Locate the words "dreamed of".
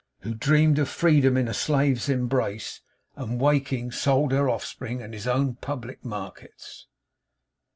0.33-0.89